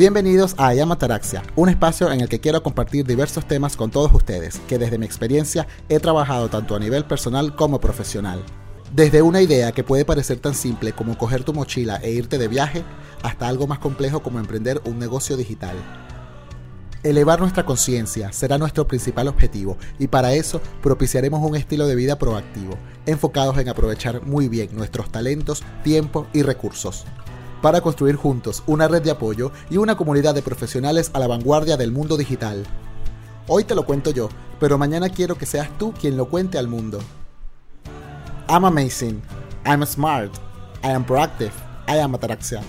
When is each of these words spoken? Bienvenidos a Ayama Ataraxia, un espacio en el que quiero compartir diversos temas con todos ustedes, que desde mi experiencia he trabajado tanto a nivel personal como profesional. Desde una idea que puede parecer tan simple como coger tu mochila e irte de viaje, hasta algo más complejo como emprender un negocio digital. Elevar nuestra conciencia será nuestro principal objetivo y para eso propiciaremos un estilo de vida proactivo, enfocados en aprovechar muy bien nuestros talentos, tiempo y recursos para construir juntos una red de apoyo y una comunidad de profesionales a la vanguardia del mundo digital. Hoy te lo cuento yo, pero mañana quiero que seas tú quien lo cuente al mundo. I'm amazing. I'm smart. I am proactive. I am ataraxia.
Bienvenidos 0.00 0.54
a 0.56 0.68
Ayama 0.68 0.94
Ataraxia, 0.94 1.42
un 1.56 1.68
espacio 1.68 2.10
en 2.10 2.22
el 2.22 2.28
que 2.30 2.40
quiero 2.40 2.62
compartir 2.62 3.04
diversos 3.04 3.46
temas 3.46 3.76
con 3.76 3.90
todos 3.90 4.10
ustedes, 4.14 4.58
que 4.66 4.78
desde 4.78 4.96
mi 4.96 5.04
experiencia 5.04 5.66
he 5.90 6.00
trabajado 6.00 6.48
tanto 6.48 6.74
a 6.74 6.78
nivel 6.78 7.04
personal 7.04 7.54
como 7.54 7.80
profesional. 7.80 8.42
Desde 8.94 9.20
una 9.20 9.42
idea 9.42 9.72
que 9.72 9.84
puede 9.84 10.06
parecer 10.06 10.38
tan 10.38 10.54
simple 10.54 10.94
como 10.94 11.18
coger 11.18 11.44
tu 11.44 11.52
mochila 11.52 11.96
e 11.96 12.12
irte 12.12 12.38
de 12.38 12.48
viaje, 12.48 12.82
hasta 13.22 13.46
algo 13.46 13.66
más 13.66 13.78
complejo 13.78 14.22
como 14.22 14.38
emprender 14.38 14.80
un 14.86 14.98
negocio 14.98 15.36
digital. 15.36 15.76
Elevar 17.02 17.38
nuestra 17.38 17.66
conciencia 17.66 18.32
será 18.32 18.56
nuestro 18.56 18.88
principal 18.88 19.28
objetivo 19.28 19.76
y 19.98 20.06
para 20.06 20.32
eso 20.32 20.62
propiciaremos 20.82 21.46
un 21.46 21.56
estilo 21.56 21.86
de 21.86 21.96
vida 21.96 22.18
proactivo, 22.18 22.78
enfocados 23.04 23.58
en 23.58 23.68
aprovechar 23.68 24.22
muy 24.22 24.48
bien 24.48 24.70
nuestros 24.72 25.12
talentos, 25.12 25.62
tiempo 25.84 26.26
y 26.32 26.40
recursos 26.40 27.04
para 27.60 27.80
construir 27.80 28.16
juntos 28.16 28.62
una 28.66 28.88
red 28.88 29.02
de 29.02 29.10
apoyo 29.10 29.52
y 29.68 29.76
una 29.76 29.96
comunidad 29.96 30.34
de 30.34 30.42
profesionales 30.42 31.10
a 31.12 31.18
la 31.18 31.26
vanguardia 31.26 31.76
del 31.76 31.92
mundo 31.92 32.16
digital. 32.16 32.64
Hoy 33.48 33.64
te 33.64 33.74
lo 33.74 33.84
cuento 33.84 34.10
yo, 34.10 34.28
pero 34.58 34.78
mañana 34.78 35.08
quiero 35.08 35.36
que 35.36 35.46
seas 35.46 35.68
tú 35.78 35.92
quien 35.92 36.16
lo 36.16 36.28
cuente 36.28 36.58
al 36.58 36.68
mundo. 36.68 37.00
I'm 38.48 38.64
amazing. 38.64 39.22
I'm 39.64 39.84
smart. 39.86 40.32
I 40.82 40.88
am 40.88 41.04
proactive. 41.04 41.52
I 41.86 41.98
am 41.98 42.14
ataraxia. 42.14 42.62